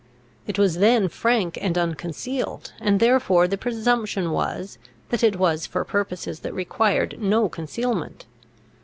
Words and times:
It 0.47 0.57
was 0.57 0.79
then 0.79 1.09
frank 1.09 1.59
and 1.61 1.77
unconcealed; 1.77 2.73
and 2.81 2.99
therefore 2.99 3.47
the 3.47 3.55
presumption 3.55 4.31
was, 4.31 4.79
that 5.09 5.23
it 5.23 5.35
was 5.35 5.67
for 5.67 5.85
purposes 5.85 6.39
that 6.39 6.55
required 6.55 7.17
no 7.21 7.47
concealment. 7.47 8.25